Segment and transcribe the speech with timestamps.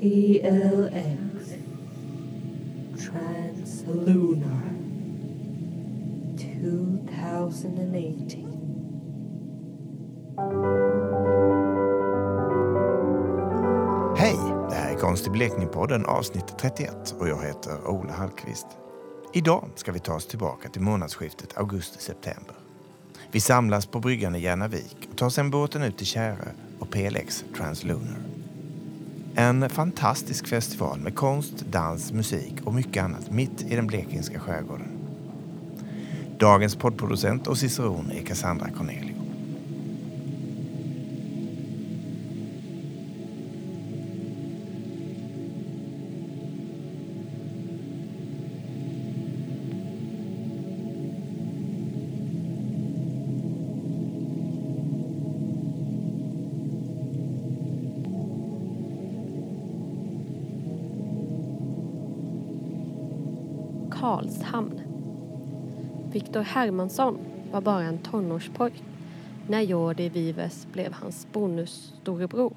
[0.00, 1.54] PLX
[2.98, 4.62] Translunar
[6.36, 8.44] 2018.
[14.16, 14.36] Hej!
[14.68, 18.66] Det här är Konst i Blekinge-podden avsnitt 31 och jag heter Ola Hallqvist.
[19.32, 22.54] Idag ska vi ta oss tillbaka till månadsskiftet augusti-september.
[23.32, 27.44] Vi samlas på bryggan i Järnavik och tar sedan båten ut till Kärö och PLX
[27.56, 28.27] Translunar.
[29.40, 34.88] En fantastisk festival med konst, dans, musik och mycket annat mitt i den blekingska skärgården.
[36.38, 39.17] Dagens poddproducent och ciceron är Cassandra Cornelius.
[64.00, 64.82] Karlshamn.
[66.12, 67.18] Viktor Hermansson
[67.52, 68.82] var bara en tonårspojk
[69.48, 72.56] när Jordi Vives blev hans bonusstorebror.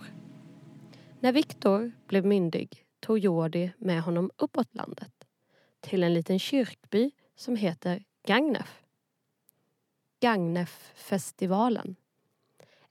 [1.19, 5.14] När Viktor blev myndig tog Jordi med honom uppåt landet
[5.80, 8.84] till en liten kyrkby som heter Gagnef.
[10.19, 11.95] Gagneffestivalen.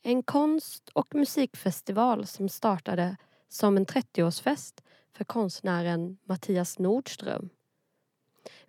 [0.03, 3.17] En konst och musikfestival som startade
[3.49, 7.51] som en 30-årsfest för konstnären Mattias Nordström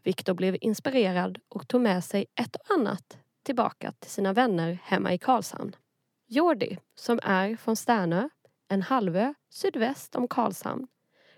[0.04, 5.14] Viktor blev inspirerad och tog med sig ett och annat tillbaka till sina vänner hemma
[5.14, 5.76] i Karlshamn.
[6.28, 8.30] Jordi, som är från Sternö,
[8.68, 10.88] en halvö sydväst om Karlshamn.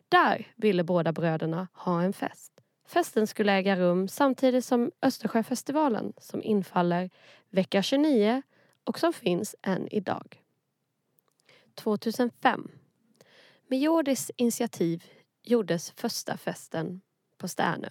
[0.10, 2.54] Där ville båda bröderna ha en fest.
[2.88, 7.10] Festen skulle äga rum samtidigt som Östersjöfestivalen som infaller
[7.50, 8.42] vecka 29
[8.84, 10.44] och som finns än idag.
[11.76, 12.72] 2005.
[13.68, 15.04] Med Jordis initiativ
[15.44, 17.02] gjordes första festen
[17.38, 17.90] på Sternö.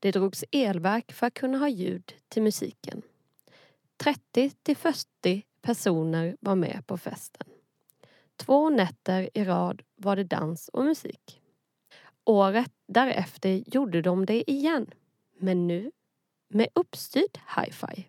[0.00, 3.02] Det drogs elverk för att kunna ha ljud till musiken.
[3.96, 7.46] 30 till 40 personer var med på festen.
[8.36, 11.40] Två nätter i rad var det dans och musik.
[12.24, 14.90] Året därefter gjorde de det igen,
[15.38, 15.90] men nu
[16.48, 18.08] med uppstyrd hi-fi.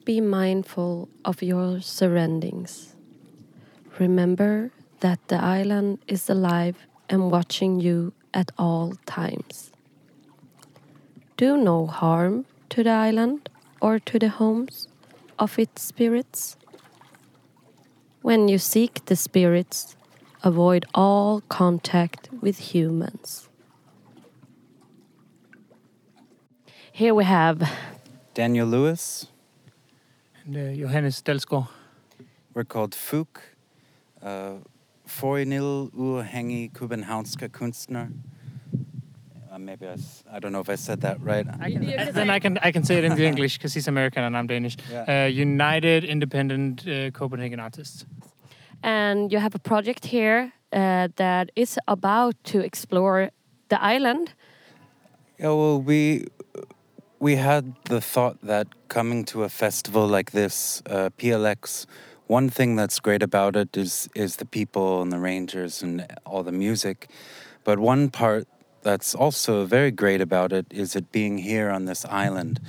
[0.06, 2.96] Be mindful of your surroundings.
[4.00, 6.78] Remember that the island is alive
[7.10, 9.74] and watching you at all times.
[11.36, 13.50] Do no harm to the island
[13.82, 14.88] or to the homes
[15.38, 16.58] of its spirits?
[18.22, 19.96] When you seek the spirits,
[20.44, 23.50] avoid all contact with humans.
[26.92, 27.70] Here we have
[28.34, 29.28] Daniel Lewis.
[30.46, 31.68] And uh, Johannes Delsgaard.
[32.54, 33.42] We're called Fook.
[34.22, 34.60] Uh,
[35.06, 38.10] Foinil uafhängig kubenhaunska kunstner.
[39.56, 41.48] Uh, maybe I, s- I don't know if I said that right.
[41.62, 41.70] I,
[42.12, 44.48] then I can I can say it in the English because he's American and I'm
[44.48, 44.76] Danish.
[44.92, 45.06] Yeah.
[45.08, 48.06] Uh, United Independent uh, Copenhagen Artists.
[48.84, 53.30] And you have a project here uh, that is about to explore
[53.70, 54.34] the island.
[55.40, 56.26] Yeah, well, we
[57.20, 61.86] we had the thought that coming to a festival like this, uh, PLX,
[62.28, 66.44] one thing that's great about it is is the people and the rangers and all
[66.44, 67.08] the music,
[67.64, 68.48] but one part
[68.86, 72.60] that's also very great about it is it being here on this island,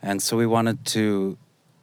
[0.00, 1.36] and so we wanted to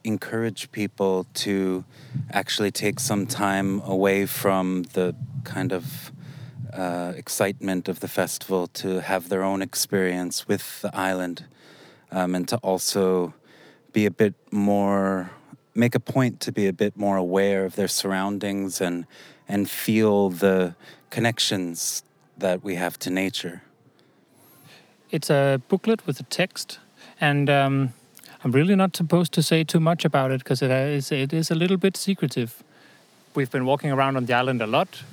[0.03, 1.85] encourage people to
[2.31, 6.11] actually take some time away from the kind of
[6.73, 11.45] uh, excitement of the festival to have their own experience with the island
[12.11, 13.35] um, and to also
[13.93, 15.29] be a bit more
[15.75, 19.05] make a point to be a bit more aware of their surroundings and
[19.47, 20.75] and feel the
[21.11, 22.03] connections
[22.39, 23.61] that we have to nature
[25.09, 26.79] It's a booklet with a text,
[27.21, 27.93] and um,
[28.43, 31.49] I'm really not supposed to say too much about it because it is it is
[31.49, 32.61] a little bit secretive.
[33.33, 35.03] We've been walking around on the island a lot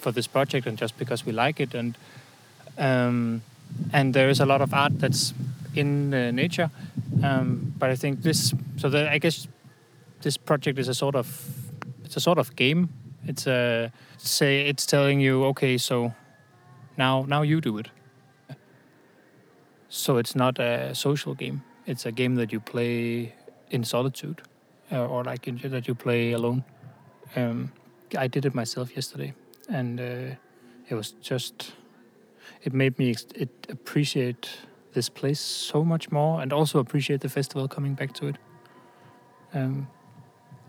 [0.00, 1.96] for this project, and just because we like it, and
[2.78, 3.42] um,
[3.92, 5.34] and there is a lot of art that's
[5.76, 6.70] in uh, nature.
[7.22, 9.46] Um, but I think this, so that I guess
[10.22, 11.28] this project is a sort of
[12.04, 12.88] it's a sort of game.
[13.24, 16.12] It's a say it's telling you, okay, so
[16.96, 17.88] now now you do it.
[19.94, 21.62] So it's not a social game.
[21.86, 23.32] It's a game that you play
[23.70, 24.42] in solitude,
[24.90, 26.64] uh, or like in, that you play alone.
[27.36, 27.70] Um,
[28.18, 29.34] I did it myself yesterday,
[29.68, 30.34] and uh,
[30.88, 31.74] it was just
[32.64, 34.50] it made me it appreciate
[34.94, 38.36] this place so much more, and also appreciate the festival coming back to it.
[39.54, 39.86] Um,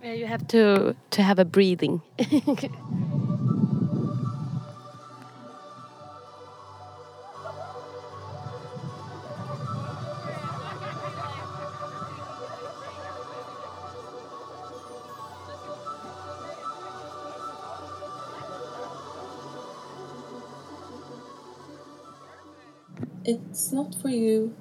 [0.03, 2.01] Yeah, you have to to have a breathing.
[23.75, 24.53] not for you,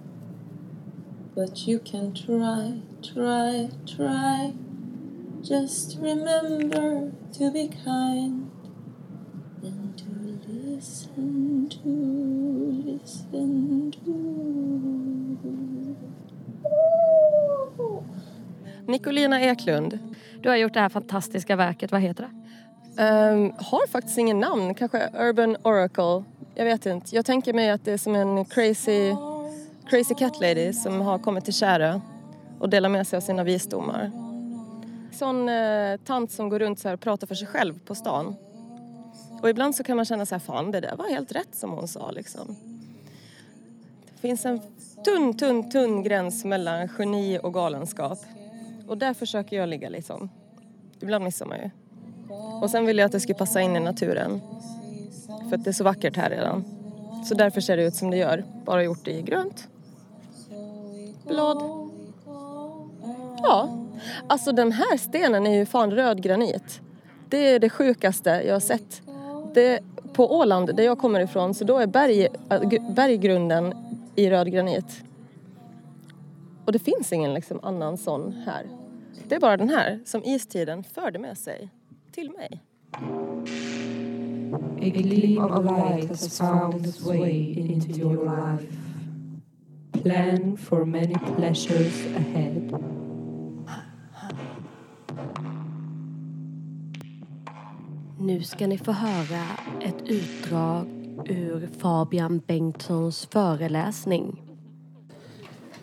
[1.37, 4.52] but you can try, try, try.
[5.40, 8.50] Just remember to be kind
[9.62, 10.11] and to
[10.49, 11.88] listen to,
[12.90, 14.14] listen to.
[18.87, 19.99] Nicolina Eklund.
[20.43, 22.31] Du har gjort det här fantastiska verket, vad heter det?
[23.02, 26.25] Ehm, har faktiskt ingen namn, kanske Urban Oracle.
[26.54, 27.16] Jag vet inte.
[27.16, 29.14] Jag tänker mig att det är som en crazy,
[29.86, 32.00] crazy cat lady som har kommit till Kärö
[32.58, 34.10] och delar med sig av sina visdomar.
[35.12, 38.36] Sån eh, tant som går runt så här och pratar för sig själv på stan.
[39.42, 41.70] Och ibland så kan man känna så här, fan det där var helt rätt som
[41.70, 42.56] hon sa liksom.
[44.14, 44.60] Det finns en
[45.04, 48.18] tunn, tunn, tunn gräns mellan geni och galenskap.
[48.88, 50.30] Och där försöker jag ligga liksom.
[51.00, 51.70] Ibland missar man ju.
[52.62, 54.40] Och sen vill jag att det ska passa in i naturen.
[55.54, 56.64] För att det är så vackert här redan.
[57.24, 58.44] Så därför ser det ut som det gör.
[58.64, 59.68] Bara gjort i grönt.
[61.26, 61.90] Blad.
[63.42, 63.86] Ja.
[64.26, 66.80] Alltså den här stenen är ju fan röd granit.
[67.28, 69.02] Det är det sjukaste jag har sett.
[69.54, 69.80] Det,
[70.12, 72.28] på Åland, där jag kommer ifrån, så då är berg,
[72.96, 73.74] berggrunden
[74.14, 75.04] i röd granit.
[76.64, 78.66] Och det finns ingen liksom annan sån här.
[79.28, 81.68] Det är bara den här som istiden förde med sig
[82.12, 82.62] till mig.
[84.81, 88.67] A gleam of light has found its way into your life.
[89.93, 92.73] Plan for many pleasures ahead.
[98.19, 99.44] Nu ska ni få höra
[99.82, 100.87] ett utdrag
[101.27, 104.43] ur Fabian Bengtssons föreläsning.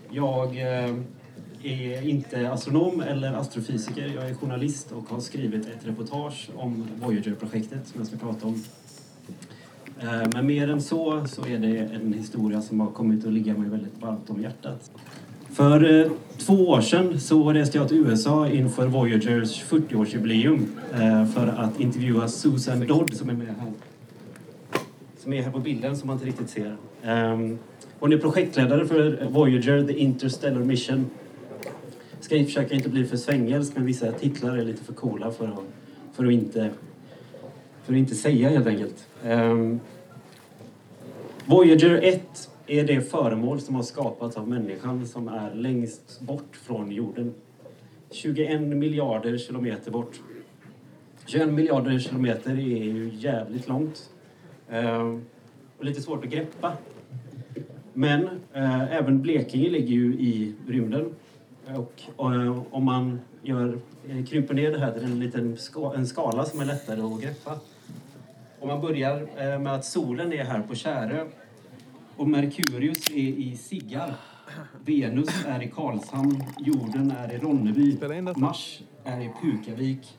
[0.09, 0.95] Jag eh,
[1.63, 4.11] är inte astronom eller astrofysiker.
[4.15, 8.63] Jag är journalist och har skrivit ett reportage om Voyager-projektet som jag ska prata om.
[9.99, 13.57] Eh, men mer än så, så är det en historia som har kommit att ligga
[13.57, 14.91] mig väldigt varmt om hjärtat.
[15.49, 21.47] För eh, två år sedan så reste jag till USA inför Voyagers 40-årsjubileum eh, för
[21.47, 23.71] att intervjua Susan Dodd som är med här.
[25.17, 26.75] Som är här på bilden som man inte riktigt ser.
[27.03, 27.57] Ehm,
[27.99, 31.09] hon är projektledare för Voyager, The Interstellar Mission.
[32.31, 35.59] Ska försöka inte bli för svängelsk, men vissa titlar är lite för coola för att,
[36.13, 36.69] för att, inte,
[37.83, 39.07] för att inte säga helt enkelt.
[39.25, 39.79] Um,
[41.45, 46.91] Voyager 1 är det föremål som har skapats av människan som är längst bort från
[46.91, 47.33] jorden.
[48.11, 50.19] 21 miljarder kilometer bort.
[51.25, 54.09] 21 miljarder kilometer är ju jävligt långt.
[54.69, 55.25] Ehm,
[55.77, 56.73] och lite svårt att greppa.
[57.93, 58.23] Men
[58.53, 61.15] eh, även Blekinge ligger ju i rymden.
[61.77, 66.07] Och eh, om man gör, eh, krymper ner det här till en liten ska, en
[66.07, 67.59] skala som är lättare att greppa.
[68.59, 71.25] Om man börjar eh, med att solen är här på Kärö
[72.17, 74.15] och Merkurius är i Siggar.
[74.85, 77.97] Venus är i Karlshamn, jorden är i Ronneby,
[78.35, 80.15] Mars är i Pukavik,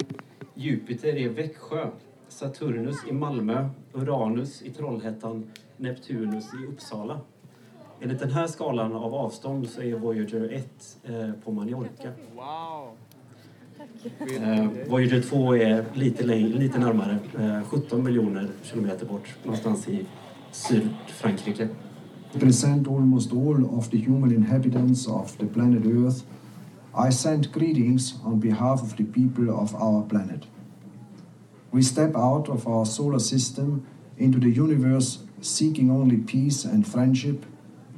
[0.55, 1.91] Jupiter är i Växjö,
[2.29, 7.21] Saturnus i Malmö, Uranus i Trollhättan, Neptunus i Uppsala.
[8.03, 12.09] Enligt den här skalan av avstånd så är Voyager 1 eh, på Mallorca.
[14.19, 20.07] Eh, Voyager 2 är lite, lite närmare, eh, 17 miljoner kilometer bort, någonstans i
[20.51, 21.69] Sydfrankrike.
[22.33, 26.25] represent almost all of the human inhabitants of the planet Earth,
[27.09, 30.43] I send greetings on behalf of the people of our planet.
[31.71, 33.83] We step out of our solar system
[34.17, 37.45] into the universe seeking only peace and friendship,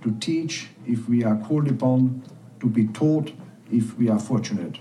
[0.05, 2.23] to teach if we are called upon,
[2.61, 3.33] to be taught
[3.73, 4.79] if we are fortunate.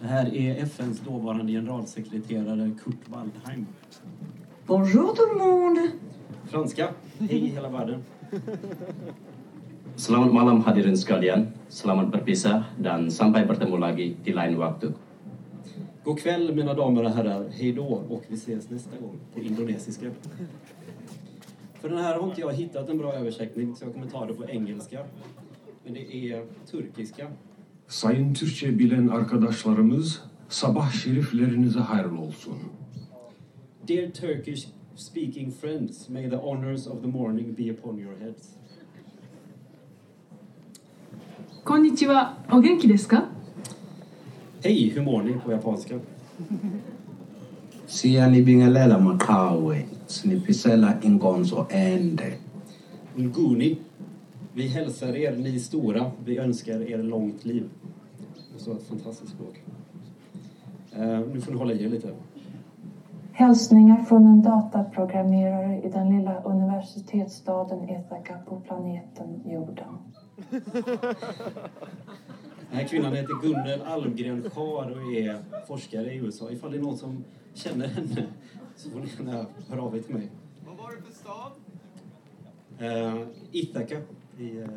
[0.00, 3.66] Det här är FNs dåvarande generalsekreterare Kurt Waldheim.
[4.66, 5.90] Bonjour tout le monde.
[6.44, 8.00] Franska, hej hela världen.
[9.96, 11.46] Selamat malam hadirin sekalian.
[11.68, 14.92] Selamat berpisah dan sampai bertemu lagi di lain waktu.
[16.04, 20.06] God kväll mina damer och herrar, hej då och vi ses nästa gång på indonesiska.
[21.85, 24.33] För den här har inte jag hittat en bra översättning så jag kommer ta det
[24.33, 25.05] på engelska.
[25.83, 27.27] Men det är turkiska.
[27.87, 32.57] Sayın Türkçe bilen arkadaşlarımız sabah şeriflerinize hayırlı olsun.
[33.87, 38.61] Dear Turkish speaking friends, may the honors of the morning be upon your heads.
[41.63, 42.37] こんにちは。
[42.51, 43.29] お元気ですか
[44.63, 45.95] Hej, hur mår ni på japanska?
[47.86, 52.32] siyanibingelela maqhawe siniphisela inkonzo ende
[53.18, 53.78] Nguni.
[54.54, 56.10] Vi hälsar er, ni stora.
[56.24, 57.68] Vi önskar er långt liv.
[58.54, 59.62] Det står ett fantastiskt språk.
[60.92, 62.08] Eh, nu får ni hålla i er lite.
[63.32, 69.98] Hälsningar från en dataprogrammerare i den lilla universitetsstaden Ithaka på planeten jorden.
[72.70, 76.50] Den här kvinnan heter Gunnel Almgren Schar och är forskare i USA.
[76.50, 78.26] Ifall det är någon som känner henne
[78.76, 80.30] så får ni gärna höra av er till mig.
[80.66, 81.52] Vad var det för stad?
[82.80, 84.00] Uh, Ithaka
[84.38, 84.68] i uh,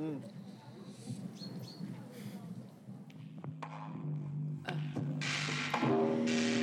[0.00, 0.22] Mm.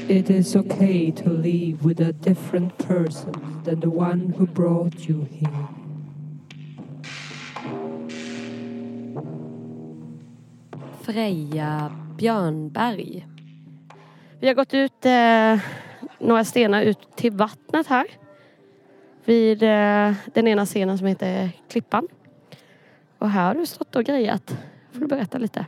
[0.09, 5.27] It is okay to leave with a different person than the one who brought you
[5.29, 5.76] here.
[11.07, 13.27] Freja Björnberg.
[14.39, 15.59] Vi har gått ut eh,
[16.19, 18.07] några stenar ut till vattnet här.
[19.25, 22.07] Vid eh, den ena scenen som heter Klippan.
[23.17, 24.57] Och här har du stått och grejat.
[24.91, 25.65] Får du berätta lite?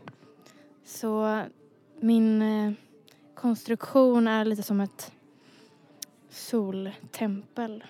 [0.85, 1.41] Så
[1.99, 2.71] min eh,
[3.35, 5.11] konstruktion är lite som ett
[6.29, 7.83] soltempel.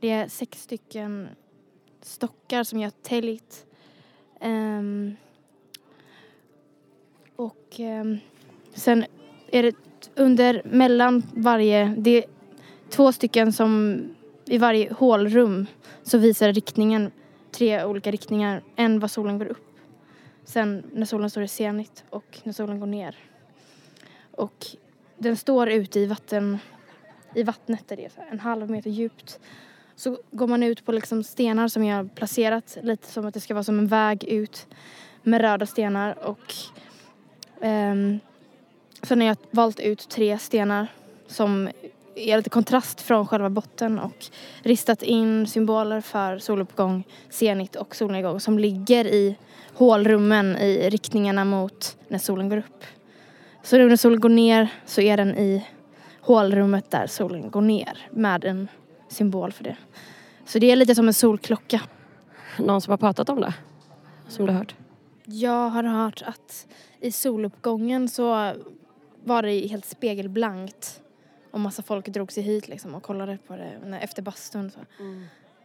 [0.00, 1.28] Det är sex stycken
[2.00, 3.66] stockar som jag har täljt.
[4.40, 5.16] Ehm,
[7.38, 8.04] och eh,
[8.74, 9.04] sen
[9.50, 9.74] är det
[10.14, 12.24] under, mellan varje, det är
[12.88, 14.00] två stycken som
[14.44, 15.66] i varje hålrum
[16.02, 17.10] så visar riktningen,
[17.50, 18.62] tre olika riktningar.
[18.76, 19.78] En var solen går upp,
[20.44, 23.16] sen när solen står i zenit och när solen går ner.
[24.30, 24.66] Och
[25.18, 26.58] den står ute i vatten,
[27.34, 29.40] i vattnet där det är en halv meter djupt.
[29.96, 33.40] Så går man ut på liksom stenar som jag har placerat lite som att det
[33.40, 34.66] ska vara som en väg ut
[35.22, 36.54] med röda stenar och
[37.60, 38.20] Um,
[39.02, 40.86] sen har jag valt ut tre stenar
[41.26, 41.68] som
[42.14, 44.26] är lite kontrast från själva botten och
[44.62, 49.36] ristat in symboler för soluppgång, zenit och solnedgång som ligger i
[49.74, 52.84] hålrummen i riktningarna mot när solen går upp.
[53.62, 55.66] Så när solen går ner så är den i
[56.20, 58.68] hålrummet där solen går ner med en
[59.08, 59.76] symbol för det.
[60.46, 61.80] Så det är lite som en solklocka.
[62.58, 63.54] Någon som har pratat om det?
[64.28, 64.74] Som du har hört?
[65.30, 66.66] Jag har hört att
[67.00, 68.52] i soluppgången så
[69.24, 71.02] var det helt spegelblankt
[71.50, 74.70] och massa folk drog sig hit liksom och kollade på det när- efter bastun.
[74.70, 74.78] Så.
[74.78, 74.84] Eh,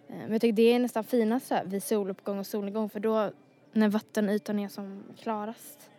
[0.07, 3.31] Men jag tycker det är nästan finast så här vid soluppgång och solnedgång för då
[3.73, 5.89] när vattenytan är som klarast.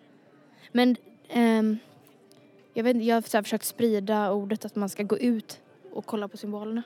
[0.72, 0.96] Men
[1.28, 1.78] ehm,
[2.74, 5.60] jag, vet, jag har så här försökt sprida ordet att man ska gå ut
[5.92, 6.82] och kolla på symbolerna.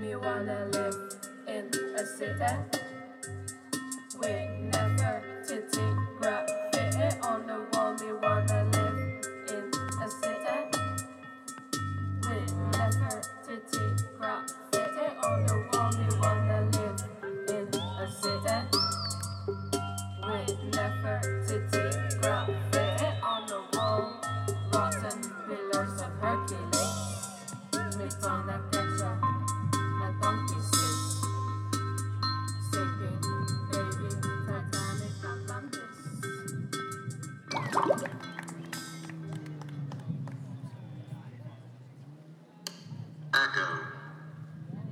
[0.00, 1.66] We wanna live in
[1.96, 2.80] a city.
[4.22, 4.53] We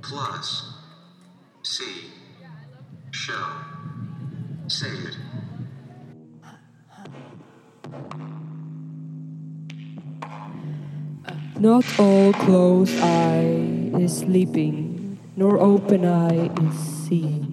[0.03, 0.73] Plus.
[1.63, 1.83] C.
[3.11, 3.45] Show.
[4.67, 5.17] Say it.
[11.57, 17.52] Not all closed eye is sleeping, nor open eye is seeing.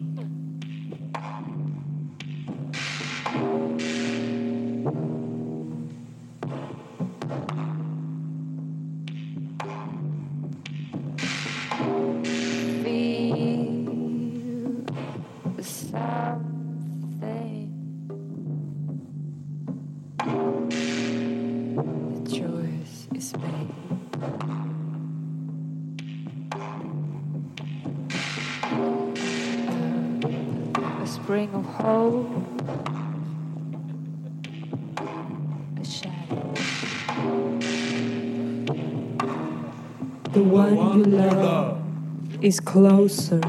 [42.42, 43.40] Is closer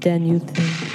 [0.00, 0.90] than you think.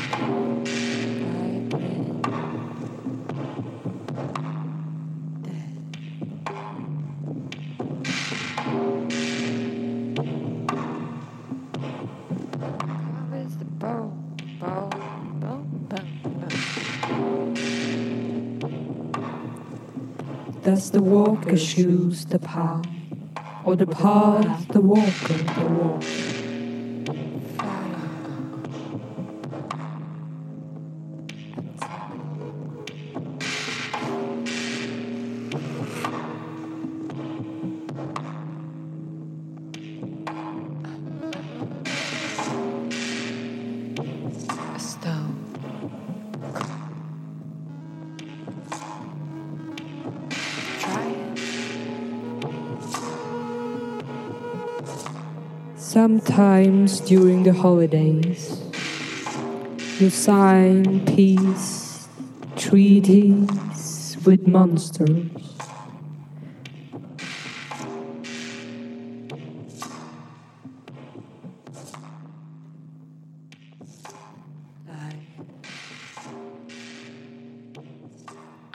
[20.63, 22.86] Does the walker choose the path,
[23.65, 26.29] or the path the walker the walk?
[56.30, 58.62] Sometimes during the holidays,
[60.00, 62.08] you sign peace
[62.56, 65.26] treaties with monsters.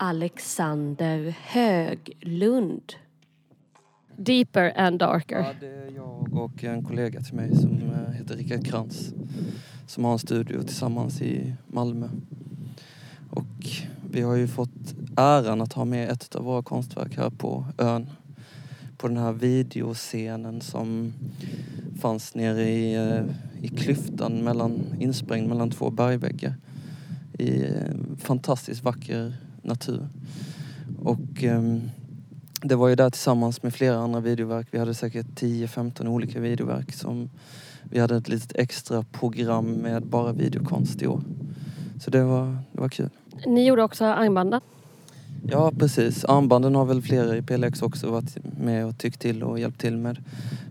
[0.00, 2.96] Alexander Höglund.
[4.16, 5.38] Deeper and darker.
[5.38, 9.12] Ja, det är jag och en kollega till mig som eh, heter Rickard Krantz
[9.86, 12.08] som har en studio tillsammans i Malmö.
[13.30, 13.66] Och
[14.10, 18.10] vi har ju fått äran att ha med ett av våra konstverk här på ön.
[18.96, 21.12] På den här videoscenen som
[22.00, 23.24] fanns nere i, eh,
[23.62, 26.54] i klyftan mellan, insprängd mellan två bergväggar.
[27.38, 30.08] I eh, fantastiskt vacker natur.
[30.98, 31.80] Och ehm,
[32.64, 34.66] det var ju där tillsammans med flera andra videoverk.
[34.70, 37.30] Vi hade säkert 10-15 olika videoverk som
[37.82, 41.20] vi hade ett litet extra program med bara videokonst i år.
[42.00, 43.10] Så det var, det var kul.
[43.46, 44.60] Ni gjorde också armbanden.
[45.50, 46.24] Ja, precis.
[46.24, 49.96] Armbanden har väl flera i PLX också varit med och tyckt till och hjälpt till
[49.96, 50.18] med.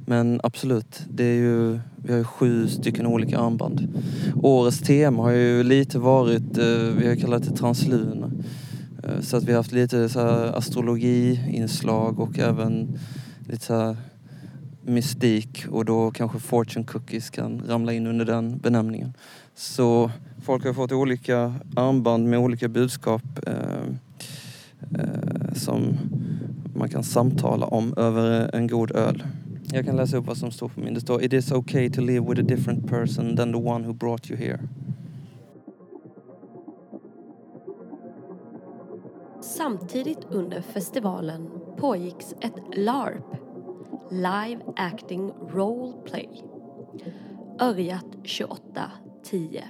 [0.05, 4.01] Men absolut, det är ju, vi har ju sju stycken olika armband.
[4.41, 6.65] Årets tema har ju lite varit, eh,
[6.97, 8.31] vi har kallat det transluna.
[9.03, 12.99] Eh, så att vi har haft lite så här astrologiinslag och även
[13.47, 13.97] lite så här
[14.85, 19.13] mystik och då kanske fortune cookies kan ramla in under den benämningen.
[19.55, 20.11] Så
[20.41, 23.83] folk har fått olika armband med olika budskap eh,
[24.99, 25.97] eh, som
[26.75, 29.23] man kan samtala om över en god öl.
[29.71, 30.93] Jag kan läsa upp vad som står på min.
[30.93, 33.93] Det står It is okay to live with a different person than the one who
[33.93, 34.59] brought you here.
[39.63, 43.25] Samtidigt under festivalen pågicks ett LARP,
[44.11, 46.43] Live Acting Role Play,
[47.59, 49.63] Örjat 2810.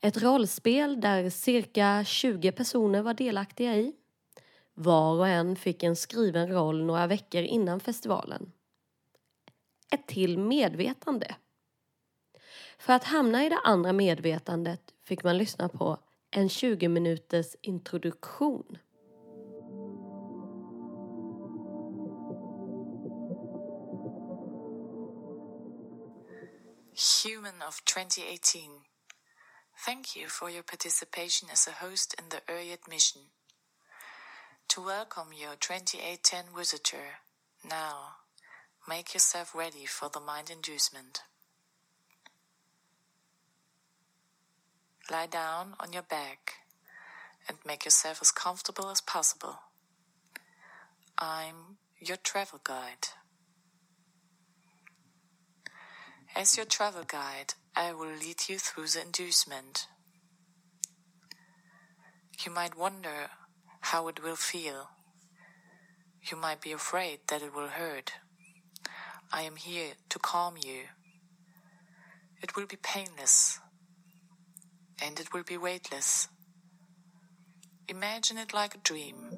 [0.00, 3.92] Ett rollspel där cirka 20 personer var delaktiga i.
[4.74, 8.52] Var och en fick en skriven roll några veckor innan festivalen.
[9.90, 11.34] Ett till medvetande.
[12.78, 15.98] För att hamna i det andra medvetandet fick man lyssna på
[16.36, 18.78] en 20 minuters introduktion.
[27.24, 28.84] Human of 2018.
[29.86, 33.22] Thank you for your participation as a host in the Uryat mission.
[34.68, 37.20] To welcome your 2810 visitor,
[37.64, 38.16] now
[38.86, 41.22] make yourself ready for the mind inducement.
[45.08, 46.54] Lie down on your back
[47.48, 49.60] and make yourself as comfortable as possible.
[51.16, 53.08] I'm your travel guide.
[56.34, 59.86] As your travel guide, I will lead you through the inducement.
[62.44, 63.30] You might wonder
[63.82, 64.90] how it will feel.
[66.28, 68.14] You might be afraid that it will hurt.
[69.32, 70.86] I am here to calm you.
[72.42, 73.60] It will be painless.
[75.02, 76.28] And it will be weightless.
[77.88, 79.30] Imagine it like a dream.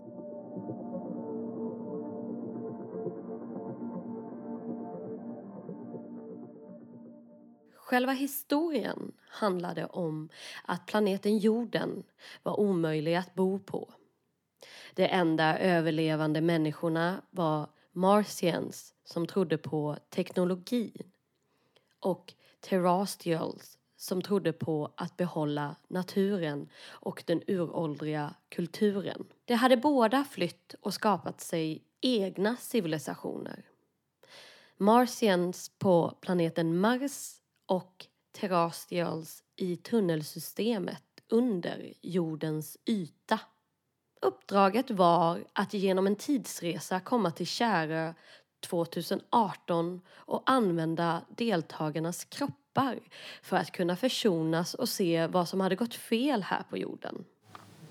[7.89, 10.29] Själva historien handlade om
[10.65, 12.03] att planeten jorden
[12.43, 13.95] var omöjlig att bo på.
[14.95, 21.11] De enda överlevande människorna var Martians som trodde på teknologin
[22.01, 29.25] och Terrestrials som trodde på att behålla naturen och den uråldriga kulturen.
[29.45, 33.63] De hade båda flytt och skapat sig egna civilisationer.
[34.77, 37.35] Martians på planeten Mars
[37.67, 43.41] och Terrastials i tunnelsystemet under jordens yta.
[44.23, 48.15] Uppdraget var att genom en tidsresa komma till Kärö
[48.61, 52.58] 2018 och använda deltagarnas kroppar
[53.43, 57.25] för att kunna försonas och se vad som hade gått fel här på jorden.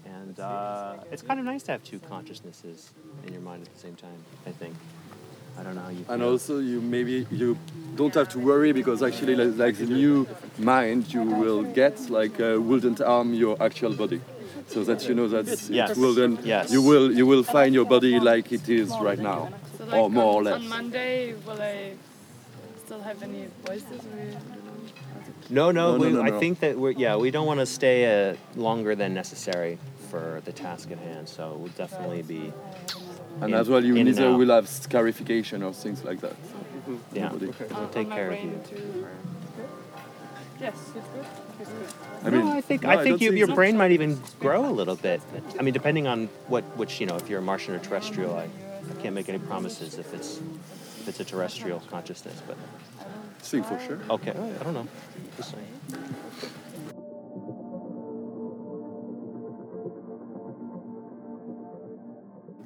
[0.05, 2.91] And uh, it's kind of nice to have two consciousnesses
[3.27, 4.75] in your mind at the same time, I think.
[5.59, 6.13] I don't know how you feel.
[6.13, 7.57] And also, you maybe you
[7.95, 10.25] don't have to worry because actually, like, like the new
[10.57, 14.21] mind you will get, like uh, wouldn't harm your actual body.
[14.67, 15.91] So that you know that Yes.
[15.91, 16.71] it will then Yes.
[16.71, 20.09] you will you will find your body like it is right now, So like or
[20.09, 20.55] more or less.
[20.55, 21.93] on Monday, will I
[22.85, 24.05] still have any voices?
[24.05, 24.56] Or, I don't know.
[25.49, 27.65] No, no, No, no, we, no, I think that we're, yeah, we don't want to
[27.65, 29.77] stay uh, longer than necessary
[30.09, 32.51] for the task at hand, so we'll definitely be.
[33.41, 36.35] And in- as well, you in and neither will have scarification or things like that.
[37.13, 37.53] Yeah, Nobody.
[37.71, 38.59] we'll take care of you.
[38.69, 39.07] too,
[40.59, 41.25] Yes, it's good.
[41.59, 41.87] It's good.
[42.25, 44.19] I mean, no, I think no, I I think don't you, your brain might even
[44.39, 45.21] grow a little bit.
[45.59, 48.45] I mean, depending on what which you know, if you're a Martian or terrestrial, I,
[48.89, 50.37] I can't make any promises if it's
[51.01, 52.57] if it's a terrestrial consciousness, but
[53.39, 53.99] Think for sure.
[54.09, 54.87] okay, I don't know.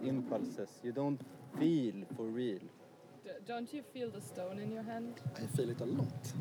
[0.03, 0.69] Impulses.
[0.83, 1.21] You don't
[1.59, 2.59] feel for real.
[3.23, 5.21] D- don't you feel the stone in your hand?
[5.35, 6.33] I feel it a lot.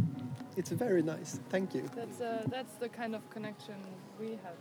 [0.56, 1.40] It's very nice.
[1.50, 1.88] Thank you.
[1.94, 3.76] That's uh, that's the kind of connection
[4.18, 4.56] we have.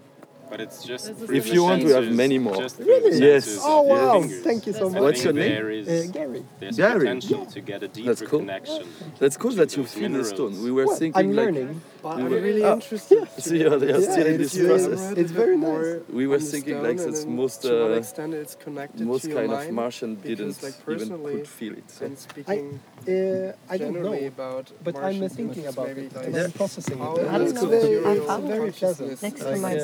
[0.49, 1.09] But it's just
[1.39, 2.57] If you want to have many more.
[2.79, 3.19] Really?
[3.19, 3.59] Yes.
[3.61, 4.21] Oh wow!
[4.21, 4.41] fingers.
[4.41, 5.01] Thank you so much.
[5.01, 5.49] What's your name?
[5.57, 6.43] There is, Uh, Gary.
[6.59, 6.99] There's Gary.
[7.01, 8.39] potential to get a deeper That's cool.
[8.39, 8.83] connection.
[9.19, 10.53] That's cool that you those feel the stone.
[10.63, 13.27] We were Well, thinking I'm like learning, but we I'm were- really Ah, interested.
[13.45, 15.01] So you're, you're Yeah, still in it's this you- process.
[15.21, 16.01] It's very More nice.
[16.19, 19.71] We were thinking like and that's most, uh, extent it's connected most to kind of
[19.81, 21.87] Martian didn't like, even could feel it.
[21.95, 22.05] So.
[22.05, 26.11] and speaking Uh, I don't know, about but I'm thinking about it.
[26.13, 26.25] nice.
[26.25, 27.15] and I'm processing it.
[27.31, 27.69] that's It's cool.
[27.69, 29.09] very, I it's found very pleasant.
[29.27, 29.83] Next like, to my uh,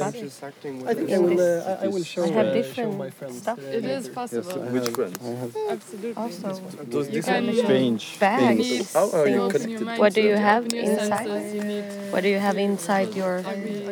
[0.61, 0.69] body.
[0.69, 1.15] intersecting I with think it.
[1.15, 1.39] I will.
[1.39, 2.23] Uh, I- I will show.
[2.23, 3.37] I have uh, different show my friends.
[3.41, 3.59] stuff.
[3.59, 4.13] uh, It is later.
[4.13, 4.61] possible.
[4.73, 5.19] Which friend?
[5.69, 6.13] Absolutely.
[6.23, 8.67] Also, Those You different can strange bags.
[8.67, 8.93] things.
[8.93, 9.69] How are you Things in connected?
[9.69, 11.27] your to mind What do to you have open your inside?
[11.27, 13.33] senses, you need What do you have inside your?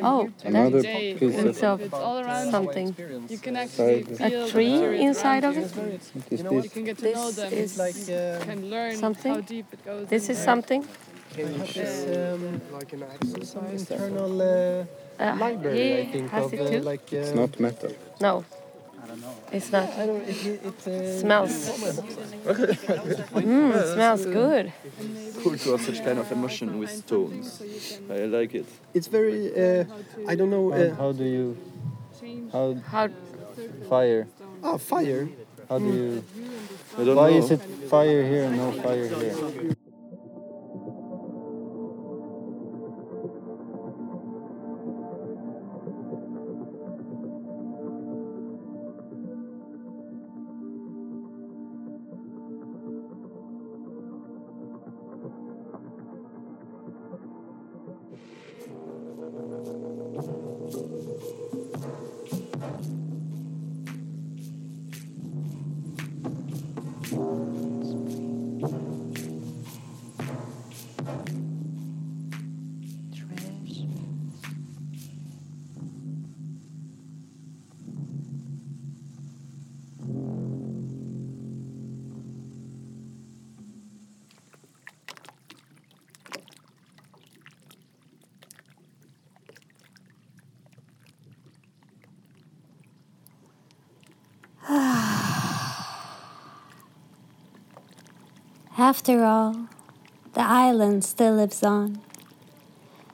[0.04, 1.14] Oh, Every that's day.
[1.20, 2.88] piece It's of all around something.
[3.30, 6.12] You can actually A feel the tree materials inside of around it?
[6.32, 6.38] you.
[6.38, 6.64] You know what?
[6.64, 7.54] You can get to know This them.
[7.54, 9.34] is like uh, You can learn something?
[9.34, 10.08] how deep it goes.
[10.08, 10.46] This in is there.
[10.46, 10.82] something.
[11.36, 14.88] Can you have this um, like an access, some internal
[15.20, 15.78] uh, library?
[15.78, 17.08] he I think has of it uh, like.
[17.14, 17.92] Uh, It's not metal.
[18.22, 18.46] No,
[19.52, 19.90] it's not.
[19.98, 20.24] I don't.
[20.28, 21.54] It, it, it uh, Smells.
[23.34, 24.72] Mm, smells good.
[25.42, 27.62] Cool to have such kind of emotion with stones.
[28.10, 28.66] I like it.
[28.94, 29.52] It's very.
[29.54, 29.86] Uh,
[30.28, 30.72] I don't know.
[30.72, 31.58] And Uh, how do you?
[32.52, 32.76] How?
[32.92, 33.08] How?
[33.90, 34.28] Fire.
[34.64, 35.28] ah, fire.
[35.70, 36.24] How do you?
[36.98, 37.38] I don't Why know.
[37.38, 39.76] is it fire here and no fire here?
[98.84, 99.70] After all,
[100.34, 102.02] the island still lives on.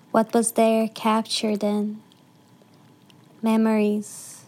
[0.10, 2.02] What was there captured in
[3.44, 4.46] memories.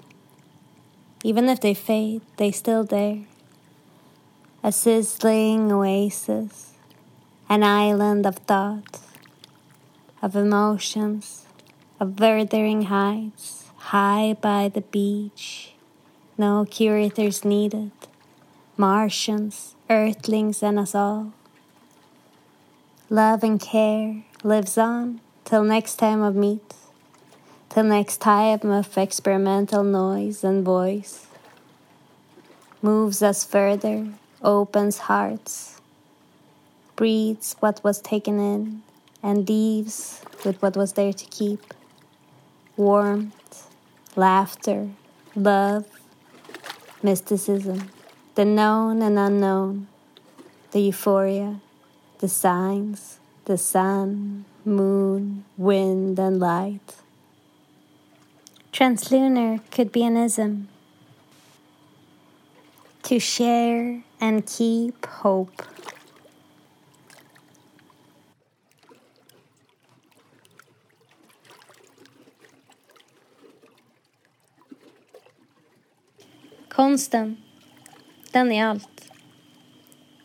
[1.24, 3.20] Even if they fade, they still there.
[4.64, 6.74] A sizzling oasis,
[7.48, 9.02] an island of thoughts,
[10.24, 11.46] of emotions,
[12.00, 15.74] of withering heights, high by the beach.
[16.36, 17.92] No curators needed.
[18.82, 21.34] Martians, earthlings, and us all.
[23.12, 26.74] Love and care lives on till next time of meet,
[27.70, 31.28] till next time of experimental noise and voice.
[32.82, 34.08] Moves us further,
[34.42, 35.80] opens hearts,
[36.96, 38.82] breeds what was taken in,
[39.22, 41.72] and leaves with what was there to keep
[42.76, 43.70] warmth,
[44.16, 44.90] laughter,
[45.36, 45.86] love,
[47.04, 47.92] mysticism,
[48.36, 49.88] the known and unknown,
[50.72, 51.60] the euphoria,
[52.20, 56.96] the signs, the sun, moon, wind, and light.
[58.72, 60.70] Translunar could be an ism.
[63.04, 65.64] To share and keep hope.
[76.70, 77.38] Konsten,
[78.32, 79.12] den är allt.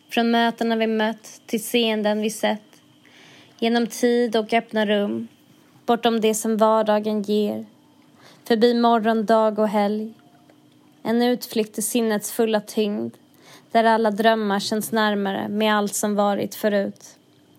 [0.09, 2.61] Från mötena vi mött till seenden vi sett.
[3.59, 5.27] Genom tid och öppna rum.
[5.85, 7.65] Bortom det som vardagen ger.
[8.43, 10.13] Förbi morgon, dag och helg.
[11.03, 13.13] En utflykt i sinnets fulla tyngd.
[13.71, 17.05] Där alla drömmar känns närmare med allt som varit förut.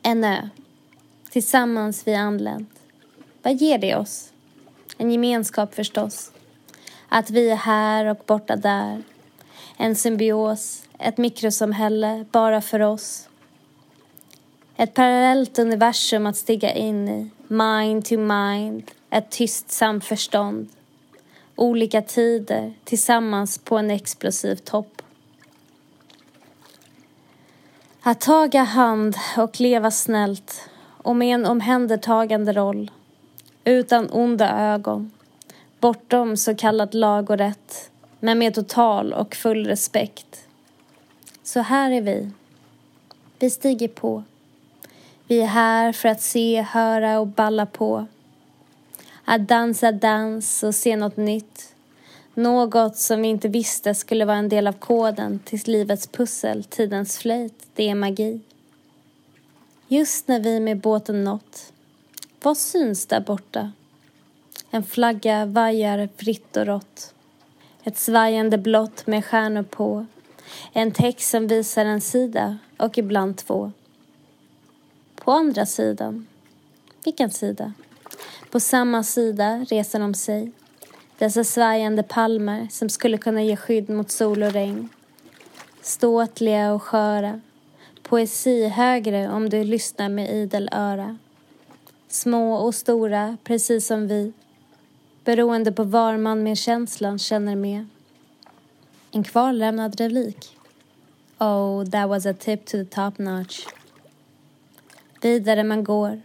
[0.03, 0.49] En ö.
[1.31, 2.71] Tillsammans vi anlänt.
[3.43, 4.33] Vad ger det oss?
[4.99, 6.33] En gemenskap förstås.
[7.09, 9.03] Att vi är här och borta där.
[9.81, 13.29] En symbios, ett mikrosamhälle bara för oss.
[14.77, 17.31] Ett parallellt universum att stiga in i.
[17.47, 20.69] Mind to mind, ett tyst samförstånd.
[21.57, 25.03] Olika tider tillsammans på en explosiv topp.
[28.03, 30.69] Att taga hand och leva snällt
[31.03, 32.91] och med en omhändertagande roll.
[33.65, 35.11] Utan onda ögon.
[35.81, 37.91] Bortom så kallad lag och rätt.
[38.21, 40.47] Men med total och full respekt.
[41.43, 42.31] Så här är vi.
[43.39, 44.23] Vi stiger på.
[45.27, 48.07] Vi är här för att se, höra och balla på.
[49.25, 51.75] Att dansa dans och se något nytt.
[52.35, 57.19] Något som vi inte visste skulle vara en del av koden till livets pussel, tidens
[57.19, 58.41] flöjt, det är magi.
[59.89, 61.73] Just när vi med båten nått,
[62.43, 63.73] vad syns där borta?
[64.71, 67.15] En flagga vajar fritt och rått.
[67.85, 70.07] Ett svajande blått med stjärnor på.
[70.73, 73.73] En text som visar en sida och ibland två.
[75.15, 76.27] På andra sidan.
[77.05, 77.73] Vilken sida?
[78.51, 80.53] På samma sida reser de sig.
[81.19, 84.89] Dessa svajande palmer som skulle kunna ge skydd mot sol och regn.
[85.83, 87.41] Ståtliga och sköra.
[88.03, 91.19] Poesi högre om du lyssnar med idel öra.
[92.09, 94.33] Små och stora, precis som vi.
[95.29, 97.87] Beroende på var man med känslan känner med.
[99.11, 100.57] En kvarlämnad relik.
[101.39, 103.67] Oh, that was a tip to the top notch.
[105.23, 106.21] Vidare man går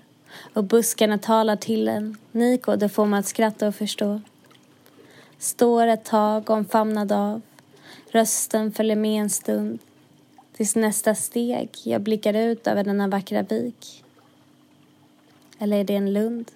[0.54, 2.18] och buskarna talar till en.
[2.32, 4.22] Niko, det får man att skratta och förstå.
[5.38, 7.42] Står ett tag omfamnad av.
[8.12, 9.80] Rösten följer med en stund.
[10.54, 14.04] Tills nästa steg jag blickar ut över denna vackra vik.
[15.60, 16.52] Eller är det en lund?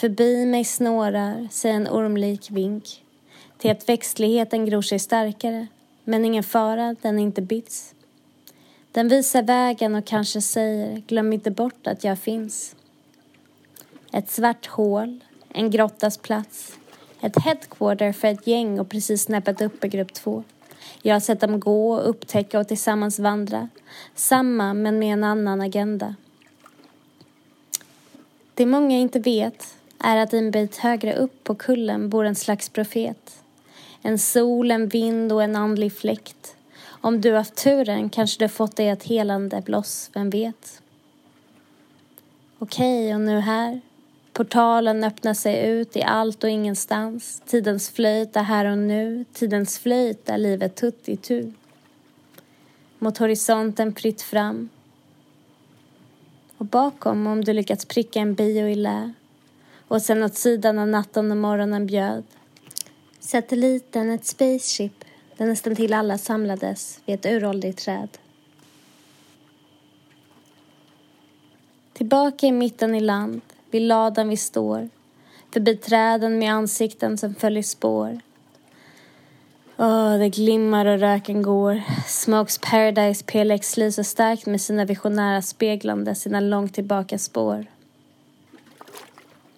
[0.00, 3.04] Förbi mig snårar, säger en ormlik vink
[3.58, 5.66] till att växtligheten gror sig starkare.
[6.04, 7.94] Men ingen fara, den är inte bits.
[8.92, 12.76] Den visar vägen och kanske säger glöm inte bort att jag finns.
[14.12, 16.78] Ett svart hål, en grottas plats,
[17.20, 20.44] ett headquarter för ett gäng och precis snäppet upp i grupp två.
[21.02, 23.68] Jag har sett dem gå, och upptäcka och tillsammans vandra.
[24.14, 26.14] Samma men med en annan agenda.
[28.54, 32.68] Det många inte vet är att en bit högre upp på kullen bor en slags
[32.68, 33.42] profet.
[34.02, 36.56] En sol, en vind och en andlig fläkt.
[36.82, 40.82] Om du haft turen kanske du fått dig ett helande bloss, vem vet?
[42.58, 43.80] Okej, och nu här.
[44.32, 47.42] Portalen öppnar sig ut i allt och ingenstans.
[47.46, 49.24] Tidens flöjt är här och nu.
[49.32, 51.52] Tidens flöjt är livet tutt i tu.
[52.98, 54.68] Mot horisonten fritt fram.
[56.56, 59.12] Och bakom, om du lyckats pricka en bio i lä
[59.90, 62.24] och sen åt sidan av natten och morgonen bjöd.
[63.18, 65.04] Satelliten, ett spaceship,
[65.36, 68.08] där nästan till alla samlades vid ett uråldrigt träd.
[71.92, 74.88] Tillbaka i mitten i land, vid ladan vi står,
[75.52, 78.20] förbi träden med ansikten som följer spår.
[79.76, 81.82] Åh, oh, det glimmar och röken går.
[82.06, 87.66] Smokes Paradise PLX lyser starkt med sina visionära speglande, sina långt tillbaka spår.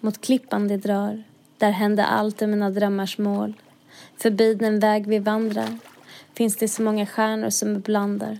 [0.05, 1.23] Mot klippan det drar,
[1.59, 3.55] där hände allt i mina drömmars mål.
[4.17, 5.79] Förbi den väg vi vandrar
[6.35, 8.39] finns det så många stjärnor som blandar.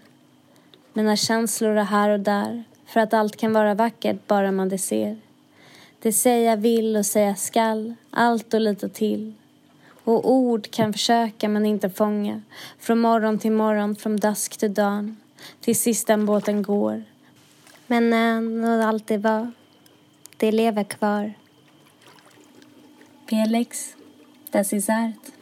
[0.93, 4.79] Mina känslor är här och där, för att allt kan vara vackert bara man det
[4.79, 5.17] ser.
[5.99, 9.35] Det säga vill och säga skall, allt och lite till.
[10.05, 12.43] Och ord kan försöka men inte fånga.
[12.79, 15.17] Från morgon till morgon, från dusk till dan,
[15.61, 17.05] Till sist den båten går.
[17.87, 19.53] Men än och allt det var,
[20.37, 21.33] det lever kvar.
[23.33, 23.97] Felix,
[24.51, 25.33] das ist art.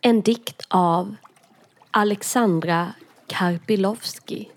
[0.00, 1.16] En dikt av
[1.90, 2.94] Alexandra
[3.26, 4.48] Karpilovski.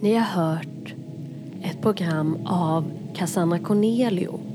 [0.00, 0.94] Ni har hört
[1.62, 4.47] ett program av Cassandra Cornelio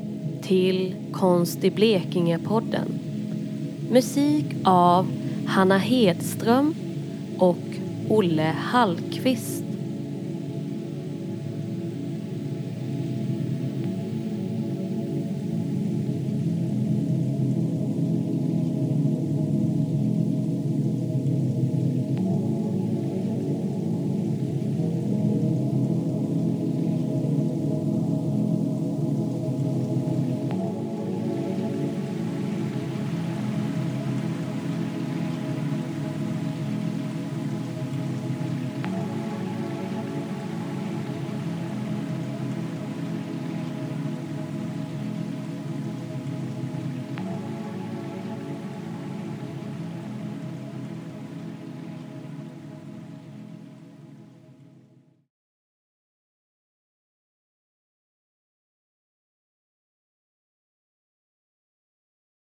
[0.43, 2.87] till Konst i Blekinge-podden.
[3.91, 5.07] Musik av
[5.47, 6.75] Hanna Hedström
[7.37, 7.57] och
[8.09, 9.62] Olle Hallqvist.